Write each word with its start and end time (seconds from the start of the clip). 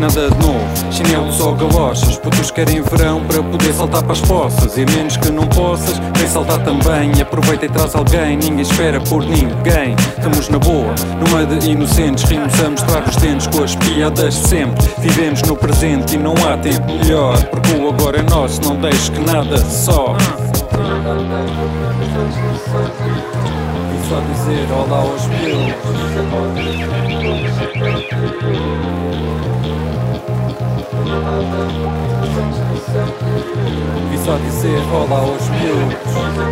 nada 0.00 0.30
de 0.30 0.38
novo. 0.38 0.60
Chinelos 0.90 1.40
ou 1.40 1.54
galochas, 1.54 2.16
putos 2.18 2.50
querem 2.50 2.82
verão 2.82 3.22
para 3.24 3.42
poder 3.42 3.72
saltar 3.72 4.02
para 4.02 4.12
as 4.12 4.20
poças. 4.20 4.76
E 4.76 4.84
menos 4.86 5.16
que 5.16 5.30
não 5.30 5.46
possas, 5.46 5.98
vem 6.16 6.28
saltar 6.28 6.62
também. 6.64 7.12
Aproveita 7.20 7.66
e 7.66 7.68
traz 7.68 7.94
alguém, 7.94 8.36
ninguém 8.36 8.60
espera 8.60 9.00
por 9.00 9.24
ninguém. 9.24 9.94
Estamos 10.16 10.48
na 10.48 10.58
boa, 10.58 10.94
no 11.18 11.28
meio 11.34 11.46
de 11.46 11.70
inocentes, 11.70 12.24
rimos 12.24 12.52
a 12.62 12.70
mostrar 12.70 13.08
os 13.08 13.16
dentes 13.16 13.46
com 13.46 13.62
as 13.62 13.74
piadas 13.76 14.34
sempre. 14.34 14.86
Vivemos 14.98 15.42
no 15.42 15.56
presente 15.56 16.14
e 16.14 16.18
não 16.18 16.34
há 16.34 16.56
tempo 16.56 16.92
melhor. 16.92 17.42
Porque 17.44 17.72
o 17.72 17.88
agora 17.88 18.18
é 18.18 18.22
nosso, 18.22 18.62
não 18.62 18.76
deixes 18.76 19.08
que 19.08 19.20
nada 19.20 19.58
só. 19.58 20.16
Só 24.08 24.20
dizer 24.20 24.68
olá 24.70 24.98
aos 24.98 25.26
meus. 25.26 25.74
E 34.12 34.18
só 34.18 34.36
dizer 34.38 34.80
olá 34.92 35.18
aos 35.20 35.48
miúdos 35.50 36.45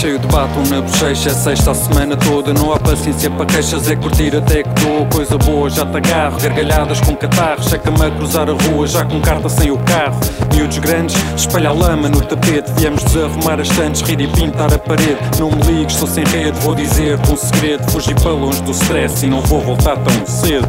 Cheio 0.00 0.18
de 0.18 0.26
batom 0.28 0.62
na 0.70 0.80
bochecha, 0.80 1.28
é 1.28 1.34
sexta 1.34 1.72
a 1.72 1.74
semana 1.74 2.16
toda 2.16 2.54
Não 2.54 2.72
há 2.72 2.80
paciência 2.80 3.30
para 3.30 3.44
queixas, 3.44 3.86
é 3.90 3.94
curtir 3.94 4.34
até 4.34 4.62
que 4.62 4.70
dou 4.80 5.04
Coisa 5.04 5.36
boa, 5.36 5.68
já 5.68 5.84
te 5.84 5.94
agarro, 5.94 6.40
gargalhadas 6.40 7.02
com 7.02 7.14
catarro 7.14 7.62
Checa-me 7.62 8.06
a 8.06 8.10
cruzar 8.10 8.48
a 8.48 8.54
rua, 8.54 8.86
já 8.86 9.04
com 9.04 9.20
carta 9.20 9.50
sem 9.50 9.70
o 9.70 9.76
carro 9.80 10.18
Miúdos 10.54 10.78
grandes, 10.78 11.16
espalha 11.36 11.68
a 11.68 11.72
lama 11.74 12.08
no 12.08 12.22
tapete 12.22 12.72
Viemos 12.78 13.04
desarrumar 13.04 13.60
as 13.60 13.68
estantes, 13.68 14.00
rir 14.00 14.22
e 14.22 14.26
pintar 14.26 14.72
a 14.72 14.78
parede 14.78 15.18
Não 15.38 15.50
me 15.50 15.60
ligues, 15.64 15.92
estou 15.92 16.08
sem 16.08 16.24
rede, 16.24 16.58
vou 16.60 16.74
dizer-te 16.74 17.30
um 17.30 17.36
segredo 17.36 17.90
Fugir 17.90 18.18
para 18.22 18.30
longe 18.30 18.62
do 18.62 18.70
stress 18.70 19.26
e 19.26 19.28
não 19.28 19.42
vou 19.42 19.60
voltar 19.60 19.98
tão 19.98 20.26
cedo 20.26 20.66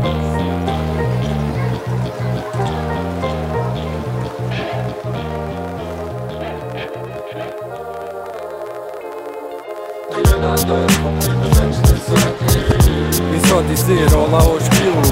E 13.34 13.48
só 13.48 13.62
dizer 13.62 14.14
olá 14.14 14.40
aos 14.40 14.64
miúdos 14.70 15.12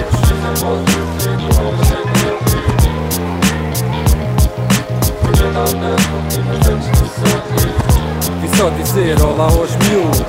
E 8.43 8.57
só 8.57 8.69
dizer 8.71 9.21
olá 9.21 9.45
aos 9.45 9.75
miúdos 9.77 10.19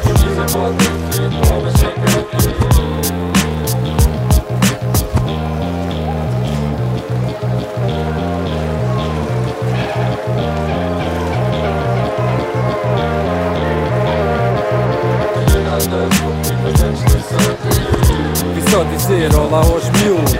só 18.81 18.85
dizer 18.85 19.35
olá 19.35 19.59
aos 19.59 19.91
miúdos 19.91 20.31